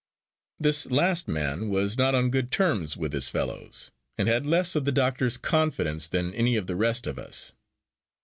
This 0.59 0.87
last 0.89 1.27
man 1.27 1.69
was 1.69 1.95
not 1.95 2.15
on 2.15 2.31
good 2.31 2.49
terms 2.49 2.97
with 2.97 3.13
his 3.13 3.29
fellows, 3.29 3.91
and 4.17 4.27
had 4.27 4.47
less 4.47 4.75
of 4.75 4.83
the 4.83 4.91
doctor's 4.91 5.37
confidence 5.37 6.07
than 6.07 6.33
any 6.33 6.55
of 6.55 6.65
the 6.65 6.75
rest 6.75 7.05
of 7.05 7.19
us. 7.19 7.53